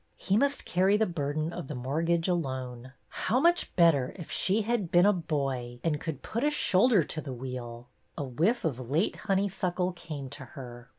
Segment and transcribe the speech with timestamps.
[0.17, 2.93] He must carry the burden of the mort gage alone.
[3.09, 7.21] How much better if she had been a boy and could put a shoulder to
[7.21, 7.87] the wheel!
[8.17, 10.89] A whiff of late honeysuckle came to her.